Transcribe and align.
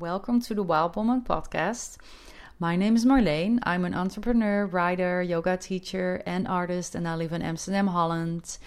Welcome 0.00 0.40
to 0.42 0.54
the 0.54 0.62
Wild 0.62 0.94
Woman 0.94 1.22
podcast. 1.22 1.96
My 2.60 2.76
name 2.76 2.94
is 2.94 3.04
Marleen. 3.04 3.58
I'm 3.64 3.84
an 3.84 3.94
entrepreneur, 3.94 4.64
writer, 4.64 5.22
yoga 5.22 5.56
teacher, 5.56 6.22
and 6.24 6.46
artist, 6.46 6.94
and 6.94 7.08
I 7.08 7.16
live 7.16 7.32
in 7.32 7.42
Amsterdam, 7.42 7.88
Holland. 7.88 8.58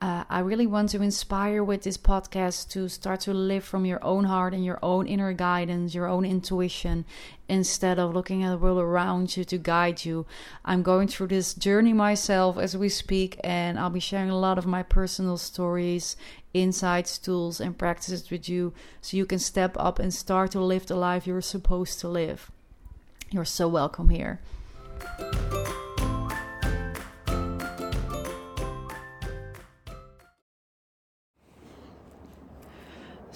Uh, 0.00 0.24
I 0.28 0.40
really 0.40 0.66
want 0.66 0.90
to 0.90 1.00
inspire 1.00 1.64
with 1.64 1.82
this 1.82 1.96
podcast 1.96 2.68
to 2.70 2.88
start 2.88 3.20
to 3.20 3.32
live 3.32 3.64
from 3.64 3.86
your 3.86 4.04
own 4.04 4.24
heart 4.24 4.52
and 4.52 4.64
your 4.64 4.78
own 4.82 5.06
inner 5.06 5.32
guidance, 5.32 5.94
your 5.94 6.06
own 6.06 6.24
intuition, 6.26 7.06
instead 7.48 7.98
of 7.98 8.12
looking 8.12 8.42
at 8.42 8.50
the 8.50 8.58
world 8.58 8.78
around 8.78 9.36
you 9.36 9.44
to 9.44 9.56
guide 9.56 10.04
you. 10.04 10.26
I'm 10.64 10.82
going 10.82 11.08
through 11.08 11.28
this 11.28 11.54
journey 11.54 11.92
myself 11.92 12.58
as 12.58 12.76
we 12.76 12.88
speak, 12.90 13.40
and 13.42 13.78
I'll 13.78 13.88
be 13.88 14.00
sharing 14.00 14.30
a 14.30 14.38
lot 14.38 14.58
of 14.58 14.66
my 14.66 14.82
personal 14.82 15.38
stories, 15.38 16.16
insights, 16.52 17.16
tools, 17.16 17.60
and 17.60 17.78
practices 17.78 18.30
with 18.30 18.48
you 18.48 18.74
so 19.00 19.16
you 19.16 19.24
can 19.24 19.38
step 19.38 19.74
up 19.78 19.98
and 19.98 20.12
start 20.12 20.50
to 20.50 20.60
live 20.60 20.86
the 20.86 20.96
life 20.96 21.26
you're 21.26 21.40
supposed 21.40 22.00
to 22.00 22.08
live. 22.08 22.50
You're 23.30 23.44
so 23.44 23.68
welcome 23.68 24.10
here. 24.10 24.40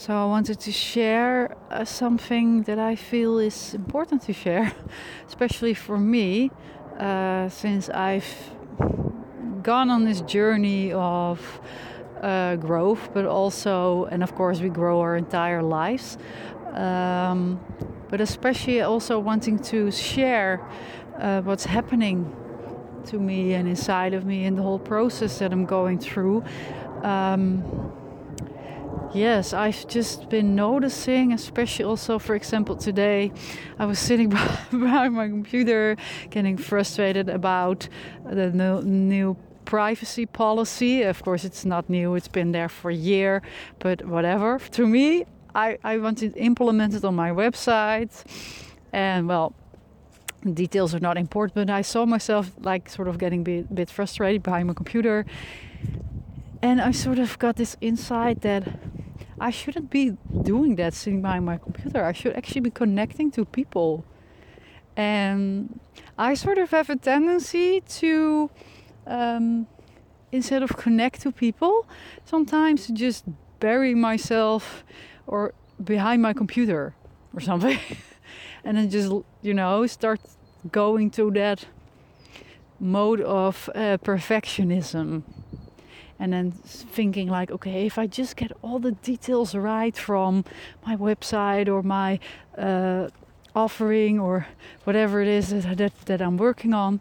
So 0.08 0.16
I 0.16 0.24
wanted 0.24 0.58
to 0.60 0.72
share 0.72 1.54
uh, 1.70 1.84
something 1.84 2.62
that 2.62 2.78
I 2.78 2.96
feel 2.96 3.38
is 3.38 3.74
important 3.74 4.22
to 4.22 4.32
share, 4.32 4.72
especially 5.26 5.74
for 5.74 5.98
me, 5.98 6.50
uh, 6.98 7.50
since 7.50 7.90
I've 7.90 8.24
gone 9.62 9.90
on 9.90 10.06
this 10.06 10.22
journey 10.22 10.94
of 10.94 11.60
uh, 12.22 12.56
growth, 12.56 13.10
but 13.12 13.26
also, 13.26 14.06
and 14.06 14.22
of 14.22 14.34
course, 14.34 14.60
we 14.60 14.70
grow 14.70 14.98
our 15.00 15.14
entire 15.14 15.62
lives. 15.62 16.16
Um, 16.72 17.60
but 18.08 18.22
especially 18.22 18.80
also 18.80 19.18
wanting 19.18 19.58
to 19.58 19.90
share 19.90 20.66
uh, 21.18 21.42
what's 21.42 21.66
happening 21.66 22.34
to 23.08 23.18
me 23.18 23.52
and 23.52 23.68
inside 23.68 24.14
of 24.14 24.24
me 24.24 24.46
in 24.46 24.54
the 24.54 24.62
whole 24.62 24.78
process 24.78 25.38
that 25.40 25.52
I'm 25.52 25.66
going 25.66 25.98
through. 25.98 26.44
Um, 27.02 27.92
Yes, 29.14 29.54
I've 29.54 29.88
just 29.88 30.28
been 30.28 30.54
noticing, 30.54 31.32
especially 31.32 31.86
also, 31.86 32.18
for 32.18 32.34
example, 32.34 32.76
today 32.76 33.32
I 33.78 33.86
was 33.86 33.98
sitting 33.98 34.28
behind 34.70 35.14
my 35.14 35.28
computer 35.28 35.96
getting 36.28 36.58
frustrated 36.58 37.30
about 37.30 37.88
the 38.30 38.50
new 38.84 39.34
privacy 39.64 40.26
policy. 40.26 41.02
Of 41.02 41.22
course, 41.22 41.46
it's 41.46 41.64
not 41.64 41.88
new, 41.88 42.16
it's 42.16 42.28
been 42.28 42.52
there 42.52 42.68
for 42.68 42.90
a 42.90 42.94
year, 42.94 43.40
but 43.78 44.04
whatever. 44.04 44.58
To 44.72 44.86
me, 44.86 45.24
I, 45.54 45.78
I 45.82 45.96
want 45.96 46.22
it 46.22 46.36
on 46.36 47.14
my 47.14 47.30
website. 47.30 48.12
And 48.92 49.26
well, 49.26 49.54
details 50.52 50.94
are 50.94 51.00
not 51.00 51.16
important, 51.16 51.54
but 51.54 51.70
I 51.70 51.80
saw 51.80 52.04
myself 52.04 52.52
like 52.60 52.90
sort 52.90 53.08
of 53.08 53.16
getting 53.16 53.40
a 53.40 53.44
bit, 53.44 53.74
bit 53.74 53.90
frustrated 53.90 54.42
behind 54.42 54.68
my 54.68 54.74
computer. 54.74 55.24
And 56.60 56.80
I 56.80 56.90
sort 56.90 57.18
of 57.18 57.38
got 57.38 57.56
this 57.56 57.76
insight 57.80 58.42
that 58.42 58.68
I 59.40 59.50
shouldn't 59.50 59.90
be 59.90 60.16
doing 60.42 60.76
that 60.76 60.94
sitting 60.94 61.22
behind 61.22 61.46
my 61.46 61.58
computer. 61.58 62.04
I 62.04 62.12
should 62.12 62.34
actually 62.34 62.62
be 62.62 62.70
connecting 62.70 63.30
to 63.32 63.44
people. 63.44 64.04
And 64.96 65.78
I 66.16 66.34
sort 66.34 66.58
of 66.58 66.70
have 66.70 66.90
a 66.90 66.96
tendency 66.96 67.80
to, 68.00 68.50
um, 69.06 69.66
instead 70.32 70.62
of 70.62 70.76
connect 70.76 71.22
to 71.22 71.30
people, 71.30 71.86
sometimes 72.24 72.88
just 72.88 73.24
bury 73.60 73.94
myself 73.94 74.84
or 75.26 75.54
behind 75.82 76.22
my 76.22 76.32
computer 76.32 76.94
or 77.32 77.40
something. 77.40 77.78
and 78.64 78.76
then 78.76 78.90
just, 78.90 79.12
you 79.42 79.54
know, 79.54 79.86
start 79.86 80.20
going 80.72 81.10
to 81.12 81.30
that 81.30 81.66
mode 82.80 83.20
of 83.20 83.70
uh, 83.74 83.98
perfectionism 83.98 85.22
and 86.18 86.32
then 86.32 86.52
thinking 86.52 87.28
like 87.28 87.50
okay 87.50 87.86
if 87.86 87.98
i 87.98 88.06
just 88.06 88.36
get 88.36 88.52
all 88.62 88.78
the 88.78 88.92
details 88.92 89.54
right 89.54 89.96
from 89.96 90.44
my 90.86 90.96
website 90.96 91.68
or 91.68 91.82
my 91.82 92.18
uh, 92.56 93.08
offering 93.54 94.18
or 94.18 94.46
whatever 94.84 95.20
it 95.20 95.28
is 95.28 95.50
that, 95.50 95.76
that, 95.78 95.92
that 96.06 96.20
i'm 96.20 96.36
working 96.36 96.74
on 96.74 97.00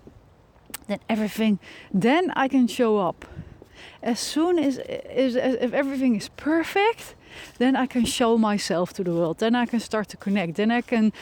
then 0.88 1.00
everything 1.10 1.60
then 1.94 2.32
i 2.36 2.48
can 2.48 2.68
show 2.68 2.98
up. 2.98 3.26
As 4.02 4.20
soon 4.20 4.58
as, 4.60 4.78
as, 4.80 5.36
as 5.36 5.56
if 5.56 5.74
everything 5.74 6.16
is 6.16 6.30
perfect 6.30 7.16
then 7.58 7.76
i 7.76 7.86
can 7.86 8.06
show 8.06 8.38
myself 8.38 8.94
to 8.94 9.04
the 9.04 9.12
world. 9.12 9.40
Then 9.40 9.56
i 9.56 9.66
can 9.66 9.80
start 9.80 10.08
to 10.10 10.18
connect. 10.18 10.56
Then 10.56 10.72
i 10.72 10.82
can 10.82 11.14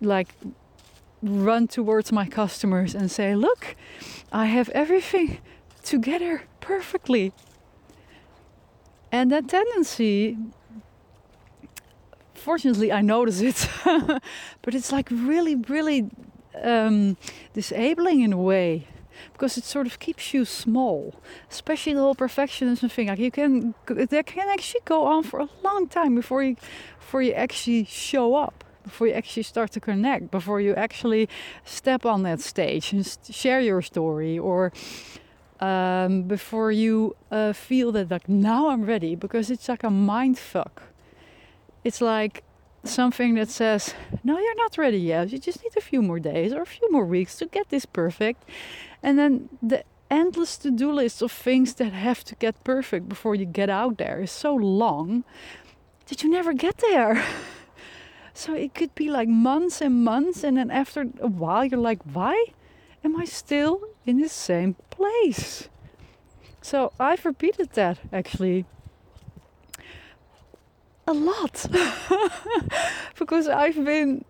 like 0.00 0.28
run 1.22 1.68
towards 1.68 2.10
my 2.10 2.26
customers 2.26 2.94
and 2.94 3.10
say 3.10 3.36
look 3.36 3.76
i 4.32 4.46
have 4.46 4.68
everything 4.70 5.38
together 5.84 6.42
perfectly. 6.62 7.32
And 9.10 9.30
that 9.30 9.46
tendency, 9.48 10.38
fortunately, 12.32 12.90
I 12.90 13.02
notice 13.02 13.42
it, 13.42 13.68
but 14.62 14.74
it's 14.74 14.90
like 14.90 15.08
really, 15.10 15.56
really 15.56 16.08
um, 16.62 17.18
disabling 17.52 18.22
in 18.22 18.32
a 18.32 18.38
way 18.38 18.86
because 19.34 19.58
it 19.58 19.64
sort 19.64 19.86
of 19.86 19.98
keeps 19.98 20.32
you 20.32 20.46
small, 20.46 21.14
especially 21.50 21.92
the 21.92 22.00
whole 22.00 22.14
perfectionism 22.14 22.90
thing. 22.90 23.08
Like 23.08 23.18
you 23.18 23.30
can, 23.30 23.74
that 23.86 24.26
can 24.26 24.48
actually 24.48 24.80
go 24.86 25.04
on 25.04 25.22
for 25.22 25.40
a 25.40 25.48
long 25.62 25.88
time 25.88 26.14
before 26.14 26.42
you, 26.42 26.56
before 26.98 27.20
you 27.20 27.32
actually 27.32 27.84
show 27.84 28.34
up, 28.34 28.64
before 28.82 29.08
you 29.08 29.12
actually 29.12 29.42
start 29.42 29.70
to 29.72 29.80
connect, 29.80 30.30
before 30.30 30.60
you 30.60 30.74
actually 30.74 31.28
step 31.64 32.06
on 32.06 32.22
that 32.22 32.40
stage 32.40 32.92
and 32.92 33.18
share 33.30 33.60
your 33.60 33.82
story 33.82 34.38
or 34.38 34.72
um, 35.62 36.22
before 36.22 36.72
you 36.72 37.14
uh, 37.30 37.52
feel 37.52 37.92
that 37.92 38.10
like 38.10 38.28
now 38.28 38.68
I'm 38.68 38.82
ready 38.84 39.14
because 39.14 39.48
it's 39.48 39.68
like 39.68 39.84
a 39.84 39.90
mind 39.90 40.36
fuck. 40.36 40.82
It's 41.84 42.00
like 42.00 42.42
something 42.82 43.36
that 43.36 43.48
says 43.48 43.94
no 44.24 44.38
you're 44.38 44.56
not 44.56 44.76
ready 44.76 44.98
yet. 44.98 45.30
You 45.30 45.38
just 45.38 45.62
need 45.62 45.76
a 45.76 45.80
few 45.80 46.02
more 46.02 46.18
days 46.18 46.52
or 46.52 46.62
a 46.62 46.66
few 46.66 46.90
more 46.90 47.06
weeks 47.06 47.36
to 47.36 47.46
get 47.46 47.68
this 47.68 47.86
perfect. 47.86 48.42
And 49.04 49.16
then 49.16 49.48
the 49.62 49.84
endless 50.10 50.58
to-do 50.58 50.92
list 50.92 51.22
of 51.22 51.30
things 51.30 51.74
that 51.74 51.92
have 51.92 52.24
to 52.24 52.34
get 52.34 52.64
perfect 52.64 53.08
before 53.08 53.36
you 53.36 53.46
get 53.46 53.70
out 53.70 53.98
there 53.98 54.20
is 54.20 54.32
so 54.32 54.54
long 54.56 55.22
that 56.08 56.24
you 56.24 56.28
never 56.28 56.52
get 56.52 56.78
there. 56.78 57.24
So 58.34 58.54
it 58.54 58.72
could 58.72 58.94
be 58.94 59.10
like 59.10 59.28
months 59.28 59.82
and 59.82 60.02
months 60.02 60.42
and 60.42 60.56
then 60.56 60.70
after 60.70 61.02
a 61.20 61.28
while 61.28 61.66
you're 61.66 61.78
like 61.78 62.00
why 62.14 62.46
am 63.04 63.14
I 63.14 63.26
still 63.26 63.82
in 64.06 64.20
the 64.20 64.28
same 64.30 64.74
place? 65.02 65.68
So 66.60 66.92
I've 67.00 67.24
repeated 67.24 67.68
that 67.72 67.98
actually 68.12 68.64
a 71.06 71.12
lot. 71.12 71.66
Because 73.18 73.46
I've 73.48 73.84
been 73.84 74.24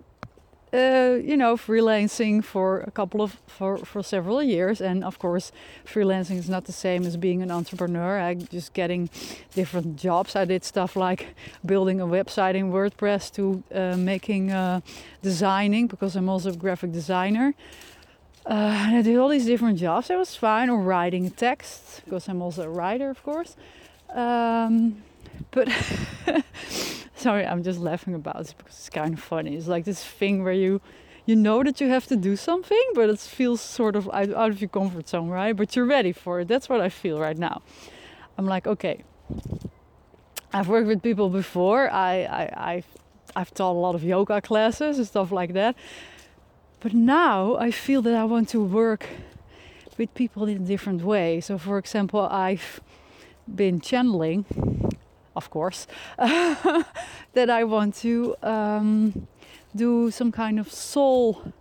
uh, 0.72 1.18
you 1.30 1.36
know 1.36 1.56
freelancing 1.56 2.42
for 2.42 2.80
a 2.80 2.90
couple 2.90 3.20
of 3.20 3.30
for 3.46 3.78
for 3.90 4.02
several 4.02 4.42
years. 4.42 4.80
And 4.80 5.04
of 5.04 5.18
course 5.18 5.52
freelancing 5.84 6.38
is 6.38 6.48
not 6.48 6.64
the 6.64 6.72
same 6.86 7.02
as 7.06 7.16
being 7.16 7.42
an 7.42 7.50
entrepreneur. 7.50 8.12
I 8.28 8.34
just 8.34 8.72
getting 8.72 9.10
different 9.54 9.96
jobs. 10.06 10.36
I 10.36 10.44
did 10.46 10.64
stuff 10.64 10.96
like 10.96 11.26
building 11.64 12.00
a 12.00 12.06
website 12.06 12.54
in 12.54 12.72
wordpress 12.72 13.30
to 13.36 13.62
uh, 13.74 13.96
making 13.96 14.50
uh, 14.50 14.80
designing 15.22 15.86
because 15.86 16.18
i'm 16.18 16.28
also 16.28 16.50
a 16.50 16.56
graphic 16.56 16.92
designer 16.92 17.54
uh, 18.46 18.84
and 18.86 18.96
I 18.96 19.02
did 19.02 19.16
all 19.16 19.28
these 19.28 19.46
different 19.46 19.78
jobs. 19.78 20.10
It 20.10 20.16
was 20.16 20.34
fine, 20.34 20.68
or 20.68 20.80
writing 20.80 21.30
text 21.30 22.02
because 22.04 22.28
I'm 22.28 22.42
also 22.42 22.64
a 22.64 22.68
writer, 22.68 23.10
of 23.10 23.22
course. 23.22 23.56
Um, 24.10 25.02
but 25.50 25.68
sorry, 27.16 27.46
I'm 27.46 27.62
just 27.62 27.78
laughing 27.78 28.14
about 28.14 28.40
it 28.40 28.54
because 28.58 28.74
it's 28.74 28.90
kind 28.90 29.14
of 29.14 29.20
funny. 29.20 29.56
It's 29.56 29.68
like 29.68 29.84
this 29.84 30.04
thing 30.04 30.42
where 30.42 30.52
you 30.52 30.80
you 31.24 31.36
know 31.36 31.62
that 31.62 31.80
you 31.80 31.88
have 31.88 32.06
to 32.08 32.16
do 32.16 32.34
something, 32.34 32.82
but 32.94 33.08
it 33.08 33.20
feels 33.20 33.60
sort 33.60 33.94
of 33.94 34.08
out, 34.08 34.34
out 34.34 34.50
of 34.50 34.60
your 34.60 34.68
comfort 34.68 35.08
zone, 35.08 35.28
right? 35.28 35.56
But 35.56 35.76
you're 35.76 35.84
ready 35.86 36.12
for 36.12 36.40
it. 36.40 36.48
That's 36.48 36.68
what 36.68 36.80
I 36.80 36.88
feel 36.88 37.20
right 37.20 37.38
now. 37.38 37.62
I'm 38.36 38.46
like, 38.46 38.66
okay. 38.66 39.04
I've 40.52 40.68
worked 40.68 40.88
with 40.88 41.02
people 41.02 41.30
before. 41.30 41.90
I, 41.90 42.24
I 42.24 42.72
I've 42.72 42.86
I've 43.34 43.54
taught 43.54 43.72
a 43.72 43.80
lot 43.86 43.94
of 43.94 44.04
yoga 44.04 44.40
classes 44.40 44.98
and 44.98 45.06
stuff 45.06 45.30
like 45.32 45.52
that. 45.54 45.76
But 46.82 46.94
now 46.94 47.56
I 47.58 47.70
feel 47.70 48.02
that 48.02 48.14
I 48.14 48.24
want 48.24 48.48
to 48.48 48.60
work 48.60 49.06
with 49.98 50.12
people 50.14 50.48
in 50.48 50.56
a 50.56 50.66
different 50.66 51.02
way. 51.02 51.40
So, 51.40 51.56
for 51.56 51.78
example, 51.78 52.20
I've 52.20 52.80
been 53.46 53.80
channeling, 53.80 54.44
of 55.36 55.48
course, 55.48 55.86
that 56.18 57.50
I 57.50 57.62
want 57.62 57.94
to 57.96 58.34
um, 58.42 59.28
do 59.76 60.10
some 60.10 60.32
kind 60.32 60.58
of 60.58 60.72
soul 60.72 61.52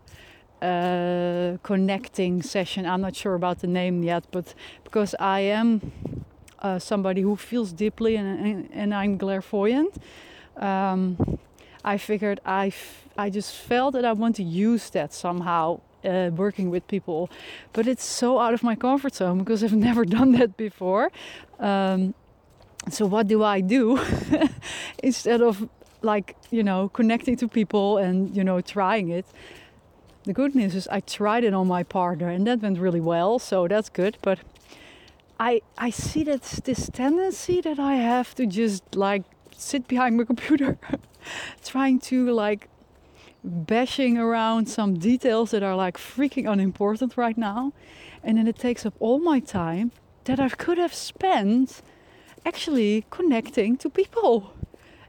uh, 0.59 1.57
connecting 1.61 2.41
session. 2.41 2.87
I'm 2.87 3.01
not 3.01 3.15
sure 3.15 3.35
about 3.35 3.59
the 3.59 3.67
name 3.67 4.01
yet, 4.01 4.25
but 4.31 4.55
because 4.83 5.13
I 5.19 5.41
am 5.41 6.25
uh, 6.59 6.79
somebody 6.79 7.21
who 7.21 7.35
feels 7.35 7.71
deeply 7.71 8.15
and, 8.15 8.39
and, 8.39 8.69
and 8.73 8.93
I'm 8.95 9.19
clairvoyant. 9.19 9.93
Um, 10.57 11.37
I 11.83 11.97
figured 11.97 12.39
I, 12.45 12.67
f- 12.67 13.07
I 13.17 13.29
just 13.29 13.55
felt 13.55 13.93
that 13.93 14.05
I 14.05 14.13
want 14.13 14.35
to 14.37 14.43
use 14.43 14.89
that 14.91 15.13
somehow 15.13 15.81
uh, 16.03 16.29
working 16.35 16.69
with 16.69 16.87
people, 16.87 17.29
but 17.73 17.87
it's 17.87 18.03
so 18.03 18.39
out 18.39 18.53
of 18.53 18.63
my 18.63 18.75
comfort 18.75 19.15
zone 19.15 19.39
because 19.39 19.63
I've 19.63 19.73
never 19.89 20.05
done 20.05 20.31
that 20.33 20.57
before. 20.57 21.11
Um, 21.59 22.13
so 22.89 23.05
what 23.05 23.27
do 23.27 23.43
I 23.43 23.61
do 23.61 23.99
instead 25.03 25.41
of 25.41 25.69
like 26.01 26.35
you 26.49 26.63
know 26.63 26.89
connecting 26.89 27.35
to 27.37 27.47
people 27.47 27.99
and 27.99 28.35
you 28.35 28.43
know 28.43 28.61
trying 28.61 29.09
it? 29.09 29.25
The 30.23 30.33
good 30.33 30.55
news 30.55 30.75
is 30.75 30.87
I 30.87 30.99
tried 30.99 31.43
it 31.43 31.53
on 31.53 31.67
my 31.67 31.83
partner 31.83 32.29
and 32.29 32.45
that 32.47 32.61
went 32.61 32.79
really 32.79 33.01
well, 33.01 33.39
so 33.39 33.67
that's 33.67 33.89
good. 33.89 34.17
But 34.21 34.39
I 35.39 35.61
I 35.77 35.89
see 35.89 36.23
that 36.23 36.41
this 36.63 36.89
tendency 36.89 37.61
that 37.61 37.79
I 37.79 37.95
have 37.95 38.35
to 38.35 38.45
just 38.45 38.95
like 38.95 39.23
sit 39.55 39.87
behind 39.87 40.17
my 40.17 40.23
computer 40.23 40.77
trying 41.63 41.99
to 41.99 42.31
like 42.31 42.67
bashing 43.43 44.17
around 44.17 44.67
some 44.67 44.99
details 44.99 45.51
that 45.51 45.63
are 45.63 45.75
like 45.75 45.97
freaking 45.97 46.51
unimportant 46.51 47.17
right 47.17 47.37
now. 47.37 47.73
And 48.23 48.37
then 48.37 48.47
it 48.47 48.57
takes 48.57 48.85
up 48.85 48.93
all 48.99 49.19
my 49.19 49.39
time 49.39 49.91
that 50.25 50.39
I 50.39 50.49
could 50.49 50.77
have 50.77 50.93
spent 50.93 51.81
actually 52.45 53.05
connecting 53.09 53.77
to 53.77 53.89
people 53.89 54.53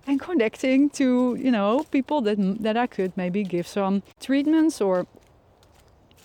and 0.07 0.21
connecting 0.21 0.91
to 0.91 1.37
you 1.39 1.51
know 1.51 1.85
people 1.91 2.21
that 2.23 2.37
that 2.63 2.77
I 2.77 2.87
could 2.87 3.17
maybe 3.17 3.45
give 3.45 3.67
some 3.67 4.03
treatments 4.21 4.81
or 4.81 5.07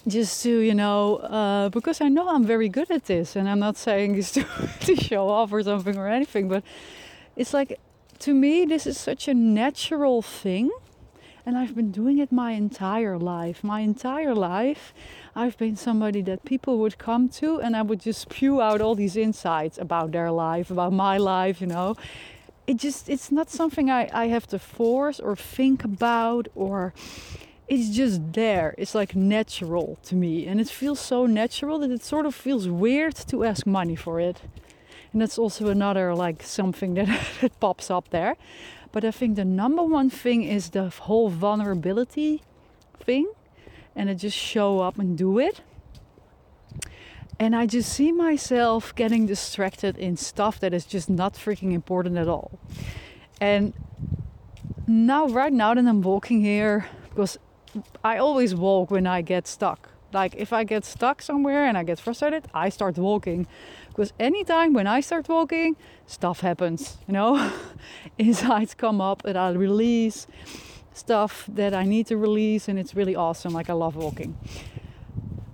just 0.07 0.41
to 0.43 0.59
you 0.59 0.73
know 0.73 1.17
uh, 1.17 1.69
because 1.69 2.01
I 2.01 2.09
know 2.09 2.27
I'm 2.27 2.45
very 2.45 2.69
good 2.69 2.89
at 2.89 3.05
this 3.05 3.35
and 3.35 3.47
I'm 3.47 3.59
not 3.59 3.77
saying 3.77 4.15
this 4.15 4.31
to, 4.31 4.45
to 4.81 4.95
show 4.95 5.29
off 5.29 5.51
or 5.51 5.61
something 5.63 5.97
or 5.97 6.07
anything 6.07 6.47
but 6.47 6.63
it's 7.35 7.53
like 7.53 7.79
to 8.21 8.33
me 8.33 8.65
this 8.65 8.87
is 8.87 8.97
such 8.97 9.27
a 9.27 9.33
natural 9.33 10.21
thing 10.21 10.71
and 11.45 11.57
I've 11.57 11.73
been 11.75 11.91
doing 11.91 12.19
it 12.19 12.29
my 12.29 12.51
entire 12.51 13.17
life. 13.17 13.63
My 13.63 13.79
entire 13.79 14.35
life 14.35 14.93
I've 15.35 15.57
been 15.57 15.75
somebody 15.75 16.21
that 16.23 16.43
people 16.43 16.79
would 16.79 16.97
come 16.97 17.29
to 17.39 17.61
and 17.61 17.75
I 17.75 17.83
would 17.83 18.01
just 18.01 18.21
spew 18.21 18.61
out 18.61 18.81
all 18.81 18.95
these 18.95 19.15
insights 19.15 19.77
about 19.77 20.11
their 20.11 20.31
life 20.31 20.69
about 20.71 20.93
my 20.93 21.17
life 21.17 21.61
you 21.61 21.67
know. 21.67 21.95
It 22.65 22.77
just 22.77 23.07
it's 23.07 23.31
not 23.31 23.49
something 23.49 23.89
I, 23.89 24.09
I 24.13 24.27
have 24.27 24.47
to 24.47 24.59
force 24.59 25.19
or 25.19 25.35
think 25.35 25.83
about 25.83 26.49
or 26.53 26.93
it's 27.69 27.89
just 27.95 28.33
there. 28.33 28.73
It's 28.77 28.95
like 28.95 29.15
natural 29.15 29.97
to 30.03 30.15
me 30.15 30.47
and 30.47 30.59
it 30.59 30.69
feels 30.69 30.99
so 30.99 31.25
natural 31.25 31.79
that 31.79 31.91
it 31.91 32.03
sort 32.03 32.25
of 32.25 32.35
feels 32.35 32.67
weird 32.67 33.15
to 33.27 33.43
ask 33.45 33.65
money 33.65 33.95
for 33.95 34.19
it 34.19 34.41
and 35.11 35.21
that's 35.21 35.37
also 35.37 35.67
another 35.69 36.13
like 36.13 36.43
something 36.43 36.93
that, 36.95 37.07
that 37.41 37.59
pops 37.59 37.89
up 37.89 38.09
there 38.09 38.35
but 38.91 39.03
i 39.05 39.11
think 39.11 39.35
the 39.35 39.45
number 39.45 39.83
one 39.83 40.09
thing 40.09 40.43
is 40.43 40.69
the 40.71 40.89
whole 40.89 41.29
vulnerability 41.29 42.41
thing 42.99 43.31
and 43.95 44.11
I 44.11 44.13
just 44.13 44.37
show 44.37 44.79
up 44.79 44.99
and 44.99 45.17
do 45.17 45.39
it 45.39 45.61
and 47.39 47.55
I 47.55 47.65
just 47.67 47.93
see 47.93 48.11
myself 48.11 48.95
getting 48.95 49.25
distracted 49.27 49.97
in 49.97 50.17
stuff 50.17 50.59
that 50.59 50.73
is 50.73 50.85
just 50.85 51.09
not 51.09 51.33
freaking 51.35 51.71
important 51.71 52.17
at 52.17 52.27
all. 52.27 52.59
And 53.39 53.73
now, 54.87 55.27
right 55.27 55.53
now 55.53 55.73
that 55.75 55.85
I'm 55.85 56.01
walking 56.01 56.41
here, 56.41 56.87
because 57.09 57.37
I 58.03 58.17
always 58.17 58.55
walk 58.55 58.89
when 58.89 59.05
I 59.05 59.21
get 59.21 59.47
stuck. 59.47 59.89
Like 60.13 60.33
if 60.35 60.51
I 60.51 60.63
get 60.63 60.83
stuck 60.85 61.21
somewhere 61.21 61.65
and 61.65 61.77
I 61.77 61.83
get 61.83 61.99
frustrated, 61.99 62.47
I 62.53 62.69
start 62.69 62.97
walking. 62.97 63.45
Because 63.97 64.13
anytime 64.19 64.73
when 64.73 64.85
I 64.85 64.99
start 64.99 65.27
walking, 65.27 65.75
stuff 66.05 66.41
happens, 66.41 66.97
you 67.07 67.13
know? 67.13 67.51
Insights 68.19 68.75
come 68.75 69.01
up 69.01 69.25
and 69.25 69.35
I 69.35 69.49
release 69.49 70.27
stuff 70.93 71.45
that 71.47 71.73
I 71.73 71.83
need 71.83 72.05
to 72.07 72.15
release, 72.15 72.67
and 72.67 72.77
it's 72.77 72.93
really 72.93 73.15
awesome. 73.15 73.53
Like 73.53 73.71
I 73.71 73.73
love 73.73 73.95
walking. 73.95 74.37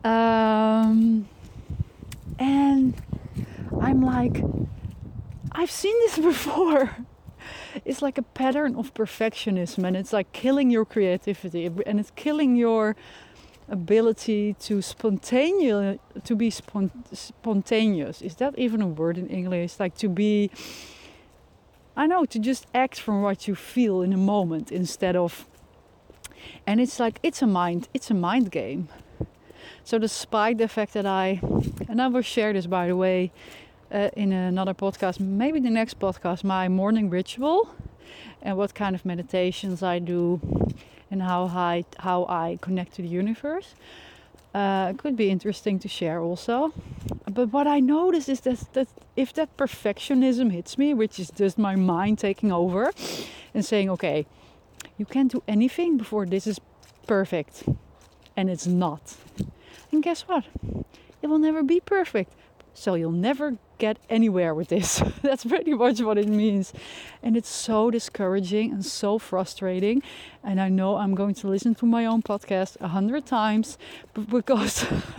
Um, 0.04 1.30
and 2.38 2.94
I'm 3.80 4.01
like, 4.01 4.44
I've 5.54 5.72
seen 5.72 5.98
this 6.00 6.18
before. 6.31 6.98
It's 7.86 8.01
like 8.01 8.18
a 8.18 8.24
pattern 8.24 8.75
of 8.75 8.94
perfectionism, 8.94 9.88
and 9.88 9.96
it's 9.96 10.12
like 10.12 10.34
killing 10.34 10.69
your 10.69 10.84
creativity, 10.84 11.68
and 11.86 11.98
it's 11.98 12.12
killing 12.18 12.57
your 12.57 12.98
ability 13.80 14.56
to 14.68 14.81
spontaneous 14.81 16.00
to 16.24 16.36
be 16.36 16.50
spontaneous. 16.50 18.22
Is 18.22 18.36
that 18.36 18.58
even 18.58 18.81
a 18.81 18.88
word 18.88 19.18
in 19.18 19.28
English? 19.28 19.80
Like 19.80 19.96
to 19.98 20.10
be 20.10 20.52
I 21.96 22.08
know 22.08 22.25
to 22.25 22.40
just 22.40 22.66
act 22.74 23.00
from 23.00 23.22
what 23.22 23.48
you 23.48 23.56
feel 23.56 24.02
in 24.02 24.14
a 24.14 24.24
moment 24.34 24.72
instead 24.72 25.16
of 25.16 25.46
and 26.68 26.80
it's 26.80 27.00
like 27.00 27.20
it's 27.24 27.42
a 27.42 27.48
mind 27.48 27.88
it's 27.94 28.10
a 28.10 28.18
mind 28.30 28.52
game 28.52 28.90
so 29.84 29.98
despite 29.98 30.58
the 30.60 30.68
fact 30.68 30.94
that 30.94 31.06
I, 31.06 31.42
and 31.90 32.02
I 32.02 32.08
will 32.08 32.22
share 32.22 32.54
this 32.54 32.68
by 32.68 32.88
the 32.88 32.96
way 32.96 33.31
uh, 33.92 34.10
in 34.16 34.31
another 34.31 34.74
podcast, 34.74 35.20
maybe 35.20 35.60
the 35.60 35.70
next 35.70 36.00
podcast, 36.00 36.44
my 36.44 36.70
morning 36.70 37.10
ritual 37.10 37.70
and 38.42 38.58
what 38.58 38.74
kind 38.74 38.96
of 38.96 39.06
meditations 39.06 39.84
I 39.84 40.00
do 40.00 40.40
and 41.13 41.21
how 41.21 41.45
I 41.45 41.86
how 42.00 42.25
I 42.27 42.57
connect 42.60 42.95
to 42.95 43.01
the 43.04 43.07
universe. 43.07 43.75
Uh, 44.54 44.94
could 44.94 45.15
be 45.15 45.30
interesting 45.30 45.80
to 45.80 45.88
share 45.88 46.19
also. 46.19 46.74
But 47.25 47.48
what 47.51 47.65
I 47.65 47.80
notice 47.80 48.30
is 48.30 48.42
that, 48.42 48.60
that 48.74 48.88
if 49.15 49.33
that 49.33 49.50
perfectionism 49.57 50.51
hits 50.51 50.77
me, 50.77 50.94
which 50.94 51.19
is 51.19 51.31
just 51.31 51.57
my 51.57 51.75
mind 51.75 52.19
taking 52.19 52.51
over 52.51 52.92
and 53.54 53.65
saying, 53.65 53.89
okay, 53.89 54.27
you 55.00 55.06
can't 55.06 55.31
do 55.31 55.42
anything 55.48 55.98
before 55.98 56.25
this 56.27 56.45
is 56.45 56.60
perfect, 57.07 57.63
and 58.38 58.50
it's 58.50 58.68
not. 58.68 59.15
And 59.92 60.04
guess 60.04 60.27
what? 60.27 60.45
It 61.21 61.27
will 61.27 61.39
never 61.39 61.63
be 61.63 61.80
perfect. 61.80 62.31
So 62.75 62.94
you'll 62.94 63.19
never 63.30 63.57
get 63.83 63.97
anywhere 64.09 64.53
with 64.56 64.69
this. 64.69 65.03
That's 65.27 65.44
pretty 65.44 65.74
much 65.74 66.00
what 66.07 66.18
it 66.18 66.30
means. 66.44 66.71
And 67.21 67.35
it's 67.35 67.50
so 67.50 67.91
discouraging 67.91 68.71
and 68.71 68.85
so 68.85 69.19
frustrating. 69.19 70.01
And 70.41 70.57
I 70.62 70.69
know 70.69 70.89
I'm 71.01 71.15
going 71.21 71.35
to 71.41 71.47
listen 71.50 71.75
to 71.81 71.85
my 71.85 72.03
own 72.06 72.21
podcast 72.21 72.71
a 72.80 72.89
hundred 72.97 73.25
times 73.25 73.77
because, 74.38 74.74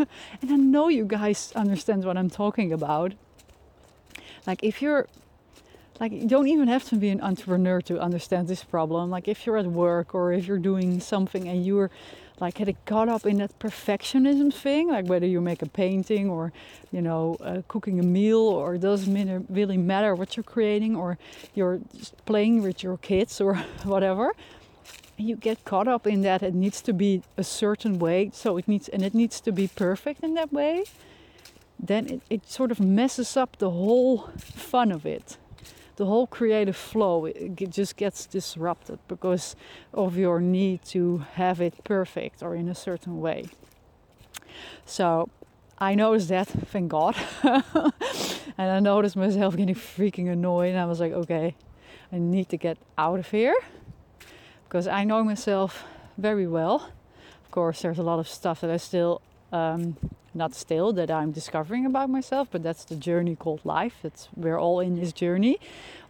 and 0.40 0.48
I 0.56 0.56
know 0.56 0.88
you 0.88 1.04
guys 1.04 1.52
understand 1.54 2.04
what 2.06 2.16
I'm 2.16 2.30
talking 2.30 2.72
about. 2.72 3.12
Like 4.46 4.60
if 4.70 4.80
you're 4.82 5.06
like 6.00 6.12
you 6.12 6.28
don't 6.34 6.48
even 6.48 6.68
have 6.68 6.84
to 6.90 6.96
be 6.96 7.10
an 7.16 7.20
entrepreneur 7.20 7.80
to 7.90 7.94
understand 8.08 8.48
this 8.48 8.64
problem 8.64 9.10
like 9.16 9.28
if 9.28 9.46
you're 9.46 9.60
at 9.64 9.68
work 9.84 10.12
or 10.12 10.32
if 10.32 10.42
you're 10.48 10.64
doing 10.72 10.98
something 10.98 11.46
and 11.50 11.64
you're 11.64 11.88
like 12.40 12.54
getting 12.54 12.76
caught 12.84 13.08
up 13.08 13.26
in 13.26 13.38
that 13.38 13.58
perfectionism 13.58 14.52
thing, 14.52 14.88
like 14.88 15.06
whether 15.06 15.26
you 15.26 15.40
make 15.40 15.62
a 15.62 15.66
painting 15.66 16.28
or, 16.28 16.52
you 16.90 17.00
know, 17.00 17.36
uh, 17.40 17.62
cooking 17.68 18.00
a 18.00 18.02
meal, 18.02 18.40
or 18.40 18.74
it 18.74 18.80
doesn't 18.80 19.46
really 19.48 19.76
matter 19.76 20.14
what 20.14 20.36
you're 20.36 20.44
creating, 20.44 20.96
or 20.96 21.16
you're 21.54 21.80
playing 22.26 22.62
with 22.62 22.82
your 22.82 22.96
kids 22.98 23.40
or 23.40 23.54
whatever. 23.84 24.32
You 25.16 25.36
get 25.36 25.64
caught 25.64 25.86
up 25.86 26.06
in 26.06 26.22
that 26.22 26.42
it 26.42 26.54
needs 26.54 26.82
to 26.82 26.92
be 26.92 27.22
a 27.36 27.44
certain 27.44 28.00
way, 28.00 28.30
so 28.32 28.56
it 28.56 28.66
needs 28.66 28.88
and 28.88 29.02
it 29.02 29.14
needs 29.14 29.40
to 29.42 29.52
be 29.52 29.68
perfect 29.68 30.24
in 30.24 30.34
that 30.34 30.52
way. 30.52 30.84
Then 31.78 32.06
it, 32.08 32.22
it 32.30 32.48
sort 32.48 32.72
of 32.72 32.80
messes 32.80 33.36
up 33.36 33.58
the 33.58 33.70
whole 33.70 34.30
fun 34.38 34.90
of 34.90 35.06
it 35.06 35.36
the 35.96 36.06
whole 36.06 36.26
creative 36.26 36.76
flow 36.76 37.26
it 37.26 37.70
just 37.70 37.96
gets 37.96 38.26
disrupted 38.26 38.98
because 39.08 39.56
of 39.92 40.16
your 40.16 40.40
need 40.40 40.84
to 40.84 41.18
have 41.34 41.60
it 41.60 41.84
perfect 41.84 42.42
or 42.42 42.54
in 42.54 42.68
a 42.68 42.74
certain 42.74 43.20
way. 43.20 43.46
So 44.84 45.28
I 45.78 45.94
noticed 45.94 46.28
that, 46.28 46.48
thank 46.48 46.90
God. 46.90 47.16
and 47.42 47.92
I 48.70 48.80
noticed 48.80 49.16
myself 49.16 49.56
getting 49.56 49.74
freaking 49.74 50.30
annoyed. 50.30 50.70
And 50.70 50.78
I 50.78 50.86
was 50.86 51.00
like, 51.00 51.12
okay, 51.12 51.56
I 52.12 52.18
need 52.18 52.48
to 52.50 52.56
get 52.56 52.78
out 52.96 53.18
of 53.18 53.30
here 53.30 53.56
because 54.64 54.86
I 54.86 55.04
know 55.04 55.22
myself 55.24 55.84
very 56.16 56.46
well. 56.46 56.90
Of 57.44 57.50
course, 57.50 57.82
there's 57.82 57.98
a 57.98 58.02
lot 58.02 58.18
of 58.18 58.28
stuff 58.28 58.60
that 58.60 58.70
I 58.70 58.76
still 58.76 59.20
um, 59.54 59.96
not 60.34 60.52
still 60.52 60.92
that 60.94 61.10
I'm 61.10 61.30
discovering 61.30 61.86
about 61.86 62.10
myself, 62.10 62.48
but 62.50 62.62
that's 62.62 62.84
the 62.84 62.96
journey 62.96 63.36
called 63.36 63.60
life. 63.64 63.98
It's 64.02 64.28
we're 64.34 64.58
all 64.58 64.80
in 64.80 64.96
this 64.96 65.12
journey 65.12 65.58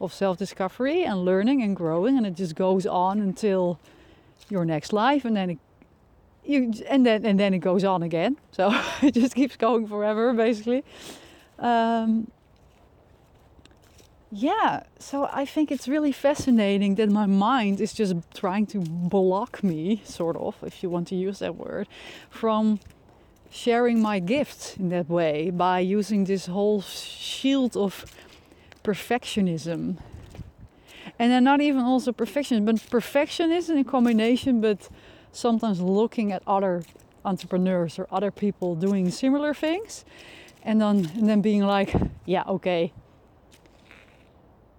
of 0.00 0.14
self-discovery 0.14 1.04
and 1.04 1.24
learning 1.24 1.62
and 1.62 1.76
growing, 1.76 2.16
and 2.16 2.26
it 2.26 2.34
just 2.34 2.54
goes 2.54 2.86
on 2.86 3.20
until 3.20 3.78
your 4.48 4.64
next 4.64 4.92
life, 4.92 5.26
and 5.26 5.36
then 5.36 5.50
it, 5.50 5.58
you 6.42 6.72
and 6.88 7.04
then 7.04 7.26
and 7.26 7.38
then 7.38 7.52
it 7.52 7.58
goes 7.58 7.84
on 7.84 8.02
again. 8.02 8.38
So 8.50 8.72
it 9.02 9.12
just 9.12 9.34
keeps 9.34 9.56
going 9.56 9.86
forever, 9.86 10.32
basically. 10.32 10.82
Um, 11.58 12.30
yeah, 14.36 14.82
so 14.98 15.28
I 15.32 15.44
think 15.44 15.70
it's 15.70 15.86
really 15.86 16.10
fascinating 16.10 16.96
that 16.96 17.08
my 17.08 17.26
mind 17.26 17.80
is 17.80 17.92
just 17.92 18.14
trying 18.34 18.66
to 18.66 18.78
block 18.80 19.62
me, 19.62 20.02
sort 20.04 20.36
of, 20.36 20.56
if 20.62 20.82
you 20.82 20.90
want 20.90 21.06
to 21.08 21.14
use 21.14 21.38
that 21.38 21.54
word, 21.54 21.86
from 22.30 22.80
sharing 23.54 24.02
my 24.02 24.18
gifts 24.18 24.76
in 24.76 24.88
that 24.88 25.08
way 25.08 25.48
by 25.48 25.78
using 25.78 26.24
this 26.24 26.46
whole 26.46 26.80
shield 26.82 27.76
of 27.76 28.04
perfectionism. 28.82 29.96
and 31.18 31.30
then 31.30 31.44
not 31.44 31.60
even 31.60 31.80
also 31.80 32.10
perfection, 32.10 32.64
but 32.64 32.74
perfectionism 32.76 33.76
in 33.76 33.84
combination, 33.84 34.60
but 34.60 34.88
sometimes 35.30 35.80
looking 35.80 36.32
at 36.32 36.42
other 36.46 36.82
entrepreneurs 37.24 37.96
or 37.96 38.08
other 38.10 38.32
people 38.32 38.74
doing 38.74 39.08
similar 39.10 39.54
things 39.54 40.04
and 40.62 40.80
then 40.80 41.10
and 41.16 41.28
then 41.28 41.40
being 41.40 41.62
like 41.62 41.94
yeah 42.26 42.42
okay 42.46 42.92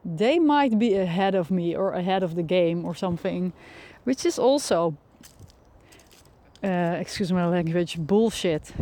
they 0.04 0.38
might 0.38 0.78
be 0.78 0.94
ahead 0.96 1.34
of 1.34 1.50
me 1.50 1.76
or 1.76 1.94
ahead 1.94 2.22
of 2.22 2.36
the 2.36 2.44
game 2.44 2.86
or 2.86 2.94
something 2.94 3.52
which 4.04 4.26
is 4.26 4.38
also 4.38 4.96
uh, 6.66 6.98
excuse 7.00 7.32
my 7.32 7.46
language 7.46 7.98
bullshit 8.00 8.74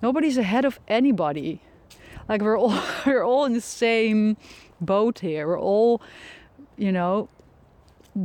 nobody's 0.00 0.38
ahead 0.38 0.64
of 0.64 0.78
anybody 0.86 1.60
like 2.28 2.40
we're 2.40 2.58
all 2.58 2.80
we're 3.06 3.24
all 3.24 3.44
in 3.44 3.52
the 3.52 3.60
same 3.60 4.36
boat 4.80 5.18
here 5.18 5.46
we're 5.46 5.60
all 5.60 6.00
you 6.76 6.92
know 6.92 7.28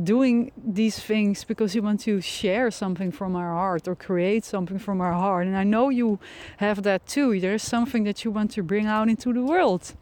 doing 0.04 0.52
these 0.56 0.98
things 0.98 1.44
because 1.44 1.74
you 1.74 1.82
want 1.82 2.00
to 2.00 2.20
share 2.20 2.70
something 2.70 3.10
from 3.10 3.34
our 3.34 3.52
heart 3.52 3.88
or 3.88 3.94
create 3.94 4.44
something 4.44 4.78
from 4.78 5.00
our 5.00 5.14
heart. 5.14 5.46
And 5.46 5.56
I 5.56 5.64
know 5.64 5.88
you 5.88 6.18
have 6.58 6.82
that 6.82 7.06
too. 7.06 7.40
There's 7.40 7.62
something 7.62 8.04
that 8.04 8.24
you 8.24 8.30
want 8.30 8.50
to 8.52 8.62
bring 8.62 8.86
out 8.86 9.08
into 9.08 9.32
the 9.32 9.42
world 9.42 9.94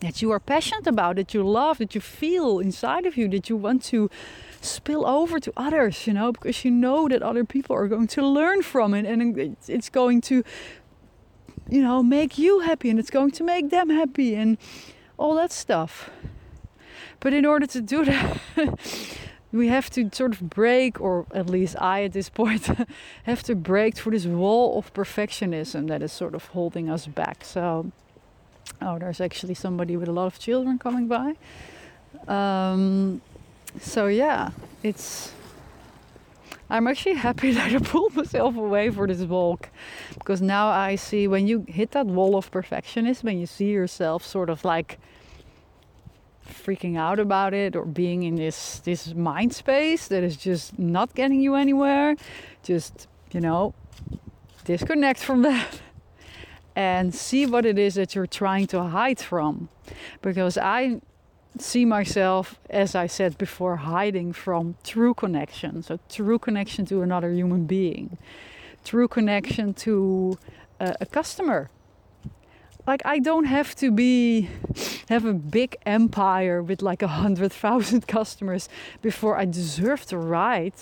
that 0.00 0.20
you 0.20 0.30
are 0.30 0.40
passionate 0.40 0.86
about, 0.86 1.16
that 1.16 1.32
you 1.32 1.42
love, 1.42 1.78
that 1.78 1.94
you 1.94 2.00
feel 2.00 2.58
inside 2.58 3.06
of 3.06 3.16
you, 3.16 3.28
that 3.28 3.48
you 3.48 3.56
want 3.56 3.82
to 3.84 4.10
spill 4.60 5.06
over 5.06 5.38
to 5.40 5.52
others, 5.56 6.06
you 6.06 6.12
know, 6.12 6.32
because 6.32 6.64
you 6.64 6.70
know 6.70 7.08
that 7.08 7.22
other 7.22 7.44
people 7.44 7.76
are 7.76 7.88
going 7.88 8.06
to 8.08 8.26
learn 8.26 8.62
from 8.62 8.94
it 8.94 9.04
and 9.06 9.56
it's 9.68 9.88
going 9.88 10.20
to, 10.22 10.42
you 11.68 11.82
know, 11.82 12.02
make 12.02 12.38
you 12.38 12.60
happy 12.60 12.90
and 12.90 12.98
it's 12.98 13.10
going 13.10 13.30
to 13.32 13.44
make 13.44 13.70
them 13.70 13.90
happy 13.90 14.34
and 14.34 14.58
all 15.18 15.34
that 15.34 15.52
stuff. 15.52 16.10
But 17.20 17.32
in 17.32 17.44
order 17.44 17.66
to 17.66 17.80
do 17.80 18.04
that, 18.06 18.40
we 19.52 19.68
have 19.68 19.90
to 19.90 20.10
sort 20.12 20.32
of 20.32 20.50
break, 20.50 21.00
or 21.00 21.26
at 21.32 21.48
least 21.48 21.76
I 21.80 22.04
at 22.04 22.12
this 22.12 22.28
point 22.28 22.68
have 23.24 23.42
to 23.44 23.54
break 23.54 23.96
through 23.96 24.12
this 24.12 24.26
wall 24.26 24.78
of 24.78 24.92
perfectionism 24.92 25.88
that 25.88 26.02
is 26.02 26.12
sort 26.12 26.34
of 26.34 26.46
holding 26.46 26.90
us 26.90 27.06
back. 27.06 27.44
So, 27.44 27.90
oh, 28.82 28.98
there's 28.98 29.20
actually 29.20 29.54
somebody 29.54 29.96
with 29.96 30.08
a 30.08 30.12
lot 30.12 30.26
of 30.26 30.38
children 30.38 30.78
coming 30.78 31.08
by. 31.08 31.34
Um, 32.28 33.20
so, 33.80 34.06
yeah, 34.06 34.50
it's. 34.82 35.32
I'm 36.68 36.88
actually 36.88 37.14
happy 37.14 37.52
that 37.56 37.72
I 37.72 37.78
pulled 37.78 38.16
myself 38.16 38.56
away 38.56 38.90
for 38.90 39.06
this 39.06 39.20
walk 39.20 39.68
because 40.14 40.42
now 40.42 40.68
I 40.68 40.96
see 40.96 41.28
when 41.28 41.46
you 41.46 41.64
hit 41.68 41.92
that 41.92 42.06
wall 42.06 42.36
of 42.36 42.50
perfectionism 42.50 43.30
and 43.30 43.38
you 43.38 43.46
see 43.46 43.70
yourself 43.70 44.24
sort 44.24 44.50
of 44.50 44.64
like 44.64 44.98
freaking 46.46 46.96
out 46.96 47.18
about 47.18 47.54
it 47.54 47.76
or 47.76 47.84
being 47.84 48.22
in 48.22 48.36
this 48.36 48.78
this 48.80 49.14
mind 49.14 49.54
space 49.54 50.08
that 50.08 50.22
is 50.22 50.36
just 50.36 50.78
not 50.78 51.14
getting 51.14 51.40
you 51.40 51.54
anywhere 51.54 52.16
just 52.62 53.08
you 53.32 53.40
know 53.40 53.74
disconnect 54.64 55.20
from 55.20 55.42
that 55.50 55.80
and 56.74 57.14
see 57.14 57.46
what 57.46 57.64
it 57.64 57.78
is 57.78 57.94
that 57.94 58.14
you're 58.14 58.26
trying 58.26 58.66
to 58.66 58.82
hide 58.82 59.18
from 59.18 59.68
because 60.22 60.56
i 60.58 61.00
see 61.60 61.84
myself 61.84 62.58
as 62.70 62.94
i 62.94 63.06
said 63.06 63.36
before 63.38 63.76
hiding 63.76 64.32
from 64.32 64.76
true 64.84 65.14
connection. 65.14 65.82
So 65.82 65.98
true 66.08 66.38
connection 66.38 66.86
to 66.86 67.02
another 67.02 67.30
human 67.32 67.66
being. 67.66 68.18
True 68.84 69.08
connection 69.08 69.74
to 69.74 70.38
a, 70.80 70.96
a 71.02 71.06
customer. 71.06 71.70
Like 72.86 73.02
I 73.04 73.18
don't 73.18 73.46
have 73.46 73.74
to 73.76 73.90
be 73.90 74.48
have 75.08 75.24
a 75.24 75.34
big 75.34 75.76
empire 75.84 76.62
with 76.62 76.82
like 76.82 77.02
a 77.02 77.08
hundred 77.08 77.52
thousand 77.52 78.06
customers 78.18 78.68
before 79.02 79.36
I 79.36 79.44
deserve 79.44 80.06
the 80.06 80.18
right 80.18 80.78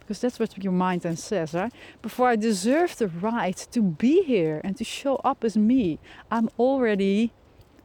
because 0.00 0.20
that's 0.20 0.38
what 0.38 0.62
your 0.62 0.72
mind 0.72 1.00
then 1.02 1.16
says, 1.16 1.54
right? 1.54 1.72
Before 2.02 2.28
I 2.28 2.36
deserve 2.36 2.96
the 2.98 3.08
right 3.08 3.56
to 3.70 3.80
be 3.80 4.22
here 4.22 4.60
and 4.62 4.76
to 4.76 4.84
show 4.84 5.16
up 5.24 5.44
as 5.44 5.56
me, 5.56 5.98
I'm 6.30 6.50
already 6.58 7.32